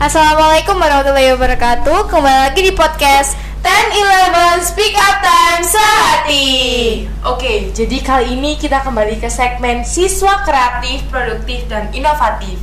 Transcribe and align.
Assalamualaikum 0.00 0.80
warahmatullahi 0.80 1.36
wabarakatuh 1.36 2.08
Kembali 2.08 2.38
lagi 2.48 2.64
di 2.64 2.72
podcast 2.72 3.36
10-11 3.60 4.72
Speak 4.72 4.96
Up 4.96 5.20
Time 5.20 5.60
Sehati 5.60 6.48
Oke, 7.28 7.68
jadi 7.68 8.00
kali 8.00 8.32
ini 8.32 8.56
kita 8.56 8.80
kembali 8.80 9.20
ke 9.20 9.28
segmen 9.28 9.84
siswa 9.84 10.40
kreatif, 10.48 11.04
produktif, 11.12 11.68
dan 11.68 11.92
inovatif. 11.92 12.56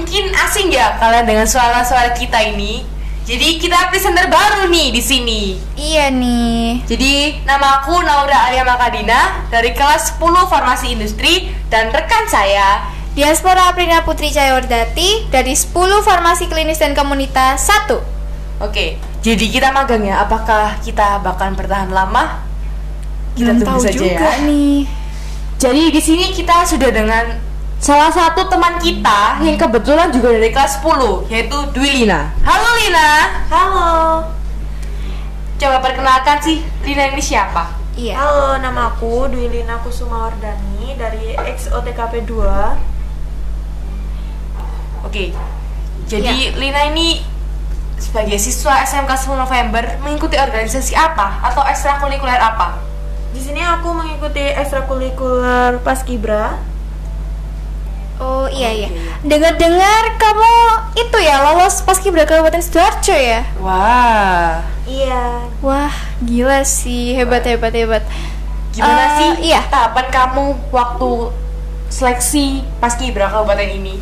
Mungkin 0.00 0.32
asing 0.32 0.72
ya 0.72 0.96
kalian 0.96 1.28
dengan 1.28 1.44
suara-suara 1.44 2.16
kita 2.16 2.40
ini. 2.40 2.88
Jadi 3.28 3.60
kita 3.60 3.92
presenter 3.92 4.24
baru 4.32 4.72
nih 4.72 4.96
di 4.96 5.02
sini. 5.04 5.60
Iya 5.76 6.08
nih 6.08 6.88
Jadi 6.88 7.44
nama 7.44 7.84
aku 7.84 8.00
Naura 8.00 8.48
Arya 8.48 8.64
Makadina 8.64 9.44
dari 9.52 9.76
kelas 9.76 10.16
10 10.16 10.24
Farmasi 10.48 10.96
Industri 10.96 11.52
dan 11.68 11.92
rekan 11.92 12.24
saya 12.32 12.95
Diaspora 13.16 13.72
Aprina 13.72 14.04
Putri 14.04 14.28
Cahyawardati 14.28 15.32
Dari 15.32 15.56
10 15.56 15.72
Farmasi 16.04 16.52
Klinis 16.52 16.76
dan 16.76 16.92
Komunitas 16.92 17.64
1 17.88 17.96
Oke, 18.60 19.00
jadi 19.24 19.40
kita 19.40 19.72
magang 19.72 20.04
ya. 20.04 20.20
Apakah 20.20 20.76
kita 20.84 21.24
bakal 21.24 21.56
bertahan 21.56 21.88
lama? 21.92 22.44
Kita 23.32 23.56
Belum 23.56 23.56
tunggu 23.64 23.80
tahu 23.80 23.88
saja 23.88 23.96
juga 23.96 24.28
ya. 24.36 24.44
nih 24.44 24.84
Jadi 25.56 25.82
di 25.96 26.00
sini 26.04 26.26
kita 26.36 26.68
sudah 26.68 26.92
dengan 26.92 27.40
salah 27.80 28.12
satu 28.12 28.52
teman 28.52 28.76
kita 28.80 29.40
yang 29.40 29.56
kebetulan 29.56 30.12
juga 30.12 30.36
dari 30.36 30.52
kelas 30.52 30.84
10 30.84 31.32
yaitu 31.32 31.56
Dwi 31.72 32.04
Lina. 32.04 32.36
Halo 32.44 32.68
Lina. 32.84 33.08
Halo, 33.48 33.88
Coba 35.56 35.76
perkenalkan 35.80 36.36
sih 36.44 36.60
Lina 36.84 37.08
ini 37.12 37.20
siapa? 37.24 37.72
Iya 37.96 38.20
halo 38.20 38.60
nama 38.60 38.92
aku 38.92 39.32
Dwi 39.32 39.48
Lina 39.48 39.80
Kusuma 39.80 40.28
Wardani 40.28 41.00
dari 41.00 41.32
XOTKP 41.32 42.28
2 42.28 42.95
Oke. 45.06 45.30
Jadi 46.06 46.54
Lina 46.54 46.86
ini 46.86 47.22
sebagai 47.96 48.36
siswa 48.36 48.82
SMK 48.82 49.08
10 49.08 49.38
November 49.38 49.84
mengikuti 49.98 50.36
organisasi 50.36 50.92
apa 50.92 51.40
atau 51.42 51.62
ekstrakurikuler 51.62 52.36
apa? 52.36 52.78
Di 53.30 53.40
sini 53.40 53.60
aku 53.60 53.90
mengikuti 53.90 54.40
ekstrakurikuler 54.40 55.78
Paskibra 55.80 56.56
Oh 58.16 58.48
iya 58.48 58.72
iya 58.72 58.88
Dengar-dengar 59.20 60.16
kamu 60.16 60.54
itu 60.96 61.18
ya 61.20 61.44
lolos 61.44 61.84
paskibra 61.84 62.24
Kabupaten 62.24 62.64
Sidoarjo 62.64 63.12
ya 63.12 63.44
Wah. 63.60 64.64
Iya, 64.88 65.44
Wah 65.60 65.92
gila 66.22 66.64
sih 66.64 67.12
hebat 67.12 67.44
hebat 67.44 67.76
hebat 67.76 68.08
Gimana 68.72 69.04
Eh, 69.04 69.10
sih 69.18 69.52
iya. 69.52 69.60
tahapan 69.68 70.08
kamu 70.08 70.44
waktu 70.72 71.28
seleksi 71.92 72.64
Paskibra 72.80 73.28
Kabupaten 73.28 73.68
ini? 73.68 74.00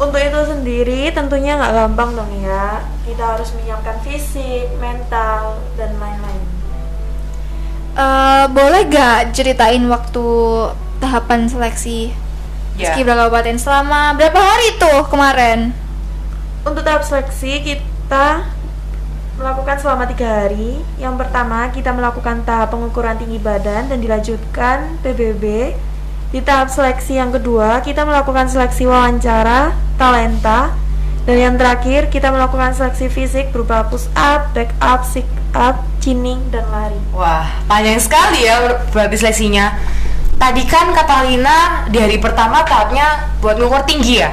Untuk 0.00 0.16
itu 0.16 0.40
sendiri 0.48 1.12
tentunya 1.12 1.60
nggak 1.60 1.76
gampang 1.76 2.16
dong 2.16 2.32
ya 2.40 2.80
Kita 3.04 3.36
harus 3.36 3.52
menyiapkan 3.52 4.00
fisik, 4.00 4.72
mental, 4.80 5.60
dan 5.76 5.92
lain-lain 6.00 6.42
Eh, 7.90 8.44
Boleh 8.48 8.86
gak 8.86 9.34
ceritain 9.36 9.82
waktu 9.86 10.26
tahapan 10.98 11.46
seleksi 11.46 12.16
Ya. 12.78 12.96
Paskibra 12.96 13.12
Kabupaten 13.12 13.60
selama 13.60 14.16
berapa 14.16 14.40
hari 14.40 14.80
tuh 14.80 15.04
kemarin? 15.12 15.74
Untuk 16.64 16.80
tahap 16.80 17.04
seleksi 17.04 17.60
kita 17.60 18.46
melakukan 19.36 19.76
selama 19.76 20.08
tiga 20.08 20.46
hari 20.48 20.80
Yang 20.96 21.14
pertama 21.20 21.68
kita 21.68 21.92
melakukan 21.92 22.40
tahap 22.48 22.72
pengukuran 22.72 23.20
tinggi 23.20 23.36
badan 23.36 23.90
dan 23.92 23.98
dilanjutkan 24.00 24.96
PBB 25.04 25.76
Di 26.30 26.38
tahap 26.38 26.70
seleksi 26.70 27.18
yang 27.18 27.34
kedua 27.34 27.82
kita 27.82 28.06
melakukan 28.06 28.46
seleksi 28.46 28.86
wawancara, 28.86 29.74
talenta 29.98 30.70
Dan 31.26 31.36
yang 31.36 31.54
terakhir 31.58 32.06
kita 32.06 32.30
melakukan 32.30 32.70
seleksi 32.70 33.10
fisik 33.10 33.50
berupa 33.50 33.82
push 33.90 34.06
up, 34.14 34.54
back 34.54 34.70
up, 34.78 35.02
sit 35.02 35.26
up, 35.52 35.82
chinning, 35.98 36.38
dan 36.54 36.62
lari 36.70 36.96
Wah, 37.10 37.50
panjang 37.66 37.98
sekali 37.98 38.46
ya 38.46 38.62
ber- 38.62 38.78
berarti 38.94 39.16
seleksinya. 39.18 39.74
Tadi 40.38 40.62
kan 40.64 40.94
kata 40.94 41.28
Lina 41.28 41.84
di 41.90 41.98
hari 42.00 42.16
pertama 42.16 42.64
tahapnya 42.64 43.36
buat 43.42 43.58
ngukur 43.60 43.84
tinggi 43.84 44.22
ya. 44.22 44.32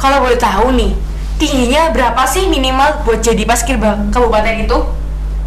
Kalau 0.00 0.24
boleh 0.24 0.40
tahu 0.40 0.74
nih, 0.74 0.96
tingginya 1.38 1.92
berapa 1.94 2.24
sih 2.26 2.48
minimal 2.50 3.04
buat 3.06 3.22
jadi 3.22 3.46
paskibra 3.46 4.10
kabupaten 4.10 4.64
itu? 4.64 5.03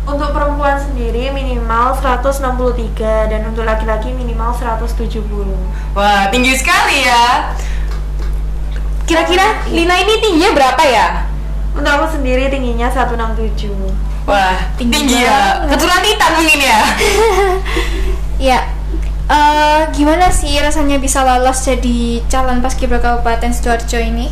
Untuk 0.08 0.32
perempuan 0.32 0.80
sendiri 0.80 1.36
minimal 1.36 1.92
163 2.00 3.28
dan 3.28 3.42
untuk 3.44 3.68
laki-laki 3.68 4.16
minimal 4.16 4.56
170 4.56 5.20
Wah, 5.92 6.32
tinggi 6.32 6.56
sekali 6.56 7.04
ya. 7.04 7.52
Kira-kira 9.04 9.68
Lina 9.68 10.00
ini 10.00 10.14
tingginya 10.24 10.56
berapa 10.56 10.84
ya? 10.88 11.08
Untuk 11.76 11.92
aku 11.92 12.08
sendiri 12.16 12.48
tingginya 12.48 12.88
167 12.88 13.68
Wah, 14.24 14.56
Tinggi 14.80 14.96
tinggi, 15.08 15.28
ya. 15.28 15.68
Keturunan 15.68 16.00
Titan 16.00 16.32
mungkin 16.40 16.60
ya. 16.64 16.80
Ya, 18.38 18.70
eh, 19.34 19.82
gimana 19.98 20.30
sih 20.30 20.54
rasanya 20.62 21.02
bisa 21.02 21.26
lolos 21.26 21.66
jadi 21.66 22.22
calon 22.30 22.62
paskibra 22.62 23.02
Kabupaten 23.02 23.50
Sidoarjo 23.50 23.98
ini? 23.98 24.30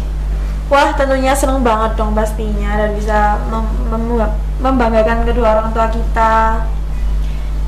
Wah 0.65 0.89
tentunya 0.97 1.37
seneng 1.37 1.61
banget 1.61 1.93
dong 1.93 2.17
pastinya 2.17 2.73
dan 2.73 2.97
bisa 2.97 3.37
mem- 3.53 3.85
mem- 3.93 4.35
membanggakan 4.61 5.21
kedua 5.21 5.61
orang 5.61 5.69
tua 5.75 5.87
kita 5.93 6.65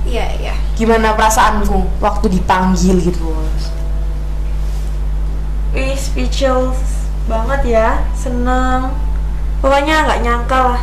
Iya, 0.08 0.26
iya. 0.40 0.56
Gimana 0.80 1.14
perasaanmu 1.20 2.00
waktu 2.00 2.40
dipanggil 2.40 2.96
gitu? 3.04 3.28
Wih 5.76 5.94
speechless 6.00 7.12
banget 7.28 7.62
ya, 7.76 7.90
seneng 8.16 8.96
Pokoknya 9.60 10.08
nggak 10.08 10.22
nyangka 10.24 10.60
lah 10.74 10.82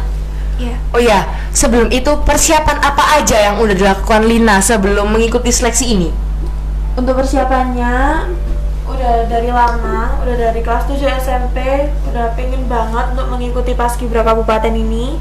Iya. 0.54 0.76
Oh 0.94 1.02
ya, 1.02 1.26
sebelum 1.50 1.90
itu 1.90 2.14
persiapan 2.22 2.78
apa 2.78 3.18
aja 3.18 3.50
yang 3.50 3.58
udah 3.58 3.74
dilakukan 3.74 4.22
Lina 4.22 4.62
sebelum 4.62 5.10
mengikuti 5.10 5.50
seleksi 5.50 5.98
ini? 5.98 6.14
Untuk 6.94 7.18
persiapannya 7.18 8.22
udah 8.86 9.26
dari 9.26 9.48
lama, 9.48 10.20
udah 10.20 10.36
dari 10.38 10.60
kelas 10.60 10.84
7 10.84 11.00
SMP 11.18 11.56
Udah 12.04 12.32
pengen 12.32 12.64
banget 12.64 13.12
untuk 13.12 13.26
mengikuti 13.28 13.72
Paskibra 13.72 14.20
Kabupaten 14.20 14.70
ini 14.70 15.16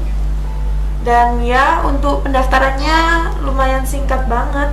Dan 1.00 1.40
ya 1.40 1.80
untuk 1.80 2.20
pendaftarannya 2.22 2.98
lumayan 3.40 3.82
singkat 3.82 4.24
banget 4.24 4.68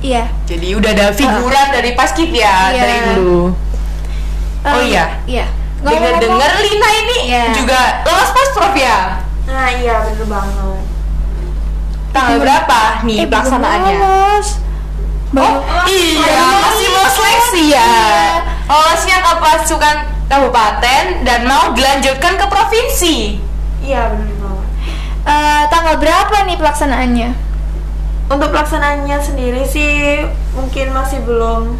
Iya. 0.00 0.32
Jadi 0.44 0.72
udah 0.72 0.90
ada 0.90 1.06
figuran 1.12 1.66
dari 1.70 1.92
Paskib 1.92 2.30
ya 2.30 2.70
Iya. 2.70 2.80
dari 2.80 2.96
dulu. 3.12 3.52
Oh 4.62 4.72
Eh, 4.74 4.88
iya. 4.88 5.20
Iya. 5.24 5.46
Dengar-dengar 5.78 6.50
Lina 6.58 6.88
ini 6.96 7.16
Iya. 7.28 7.44
juga 7.52 7.80
lolos 8.02 8.30
Pasprov 8.30 8.72
ya. 8.72 9.20
Nah 9.44 9.68
iya 9.70 10.00
bener 10.02 10.24
banget 10.24 10.80
Tanggal 12.10 12.36
berapa 12.38 12.80
nih 13.02 13.16
Eh, 13.18 13.28
pelaksanaannya? 13.28 13.94
lolos. 13.94 14.48
Baru, 15.30 15.62
Oh, 15.62 15.84
iya, 15.86 16.42
baru 16.42 16.58
masih 16.60 16.88
mau 16.90 17.06
seleksi 17.70 17.78
ya. 17.78 18.42
Lolosnya 18.66 19.18
ke 19.22 19.32
pasukan 19.38 19.96
kabupaten 20.30 21.04
dan 21.26 21.40
mau 21.46 21.74
dilanjutkan 21.74 22.38
ke 22.38 22.46
provinsi. 22.46 23.16
Iya 23.82 24.14
banget 24.14 24.38
Eh, 25.20 25.62
tanggal 25.68 26.00
berapa 26.00 26.48
nih 26.48 26.56
pelaksanaannya? 26.56 27.30
Untuk 28.30 28.48
pelaksanaannya 28.50 29.18
sendiri 29.20 29.62
sih 29.68 30.24
mungkin 30.56 30.96
masih 30.96 31.20
belum 31.26 31.76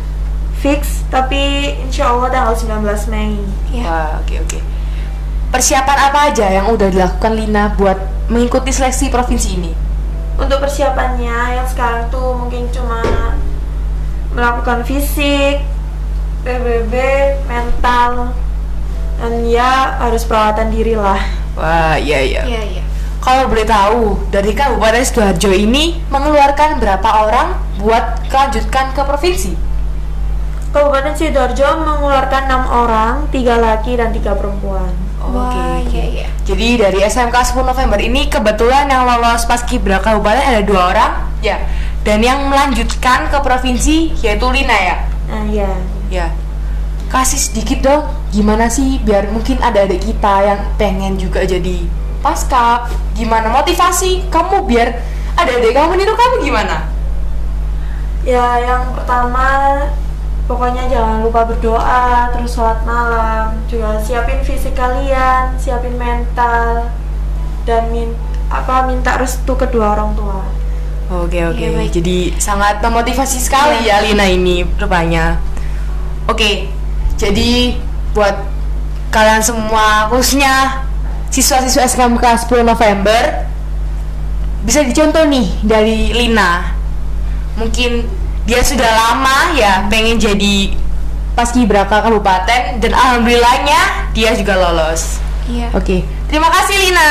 fix, 0.60 1.06
tapi 1.08 1.72
insya 1.80 2.12
Allah 2.12 2.28
tanggal 2.28 2.54
19 2.84 3.08
Mei. 3.08 3.38
Iya. 3.72 3.84
Wah, 3.86 4.10
oke 4.20 4.34
oke. 4.44 4.58
Persiapan 5.50 5.98
apa 6.10 6.18
aja 6.30 6.46
yang 6.52 6.68
udah 6.70 6.92
dilakukan 6.92 7.32
Lina 7.32 7.74
buat 7.74 7.96
mengikuti 8.28 8.70
seleksi 8.70 9.08
provinsi 9.08 9.48
ini? 9.56 9.72
Untuk 10.36 10.60
persiapannya 10.62 11.58
yang 11.58 11.66
sekarang 11.66 12.12
tuh 12.12 12.36
mungkin 12.36 12.68
cuma 12.70 13.02
melakukan 14.36 14.84
fisik, 14.84 15.64
PBB, 16.40 16.94
mental, 17.44 18.32
dan 19.20 19.32
ya 19.44 20.00
harus 20.00 20.24
perawatan 20.24 20.72
diri 20.72 20.96
lah. 20.96 21.20
Wah, 21.52 22.00
iya 22.00 22.24
iya. 22.24 22.42
Iya, 22.48 22.62
iya. 22.64 22.82
Kalau 23.20 23.52
boleh 23.52 23.68
tahu, 23.68 24.16
dari 24.32 24.56
Kabupaten 24.56 25.04
Sidoarjo 25.04 25.52
ini 25.52 26.00
mengeluarkan 26.08 26.80
berapa 26.80 27.08
orang 27.28 27.60
buat 27.76 28.24
kelanjutkan 28.32 28.96
ke 28.96 29.04
provinsi? 29.04 29.52
Kabupaten 30.72 31.12
Sidoarjo 31.12 31.84
mengeluarkan 31.84 32.48
enam 32.48 32.64
orang, 32.72 33.28
tiga 33.28 33.60
laki 33.60 34.00
dan 34.00 34.16
tiga 34.16 34.32
perempuan. 34.32 34.88
Oke, 35.20 35.36
oke. 35.36 35.92
iya, 35.92 36.04
iya. 36.08 36.26
Jadi 36.48 36.80
dari 36.80 37.04
SMK 37.04 37.36
10 37.52 37.60
November 37.60 38.00
ini 38.00 38.32
kebetulan 38.32 38.88
yang 38.88 39.04
lolos 39.04 39.44
Paskibra 39.44 40.00
Kabupaten 40.00 40.40
ada 40.40 40.64
dua 40.64 40.82
orang, 40.88 41.12
ya. 41.44 41.60
Dan 42.00 42.24
yang 42.24 42.48
melanjutkan 42.48 43.28
ke 43.28 43.36
provinsi 43.44 44.16
yaitu 44.24 44.48
Lina 44.48 44.72
ya. 44.80 44.96
Nah 45.28 45.44
ya, 45.52 45.68
Ya. 46.10 46.34
Kasih 47.06 47.38
sedikit 47.38 47.82
dong, 47.82 48.02
gimana 48.30 48.66
sih 48.66 48.98
biar 49.02 49.30
mungkin 49.30 49.58
ada 49.58 49.82
adik 49.82 50.02
kita 50.04 50.34
yang 50.44 50.60
pengen 50.76 51.14
juga 51.16 51.42
jadi 51.42 51.86
paska. 52.20 52.86
Gimana 53.14 53.50
motivasi 53.50 54.26
kamu 54.28 54.62
biar 54.66 54.94
ada 55.34 55.50
adik 55.50 55.72
kamu 55.72 55.96
itu 55.96 56.14
kamu 56.14 56.36
gimana? 56.44 56.76
ya 58.20 58.60
yang 58.60 58.92
pertama 58.92 59.80
pokoknya 60.44 60.92
jangan 60.92 61.24
lupa 61.24 61.48
berdoa 61.48 62.28
terus 62.36 62.52
sholat 62.52 62.84
malam 62.84 63.56
juga 63.64 63.96
siapin 63.96 64.44
fisik 64.44 64.76
kalian 64.76 65.56
siapin 65.56 65.96
mental 65.96 66.92
dan 67.64 67.88
min 67.88 68.12
apa 68.52 68.84
minta 68.84 69.16
restu 69.16 69.56
kedua 69.56 69.96
orang 69.96 70.12
tua 70.12 70.44
Oke 71.10 71.42
oke, 71.42 71.64
baik. 71.74 71.90
jadi 71.96 72.36
sangat 72.36 72.78
memotivasi 72.84 73.40
sekali 73.40 73.88
Iya. 73.88 73.98
ya 73.98 74.06
Lina 74.06 74.30
ini 74.30 74.62
rupanya. 74.78 75.42
Oke, 76.28 76.68
jadi 77.16 77.78
buat 78.12 78.36
kalian 79.10 79.42
semua 79.42 80.10
khususnya 80.10 80.84
siswa-siswa 81.30 81.86
SKMK 81.86 82.24
10 82.46 82.66
November 82.66 83.46
bisa 84.66 84.84
dicontoh 84.84 85.24
nih 85.26 85.46
dari 85.64 86.12
Lina. 86.12 86.76
Mungkin 87.56 88.04
dia 88.44 88.60
sudah 88.64 88.88
lama 88.88 89.54
ya 89.56 89.86
pengen 89.86 90.18
jadi 90.18 90.74
paskibraka 91.38 92.02
kabupaten 92.02 92.82
dan 92.82 92.92
alhamdulillahnya 92.92 94.10
dia 94.12 94.34
juga 94.34 94.58
lolos. 94.58 95.22
Iya. 95.50 95.72
Oke, 95.74 96.06
terima 96.30 96.46
kasih 96.52 96.76
Lina. 96.78 97.10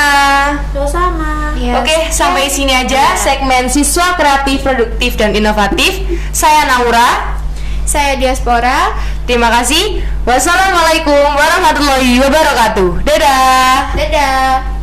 sama 0.87 1.51
Iya. 1.59 1.83
Oke, 1.83 1.97
sampai 2.07 2.47
sini 2.47 2.71
aja 2.71 3.19
segmen 3.19 3.67
siswa 3.67 4.15
kreatif, 4.15 4.63
produktif, 4.63 5.19
dan 5.19 5.35
inovatif. 5.35 6.07
Saya 6.31 6.63
Naura. 6.71 7.38
Saya 7.89 8.21
diaspora. 8.21 8.93
Terima 9.25 9.49
kasih. 9.49 10.05
Wassalamualaikum 10.21 11.17
warahmatullahi 11.17 12.21
wabarakatuh. 12.21 13.01
Dadah. 13.01 13.97
Dadah. 13.97 14.78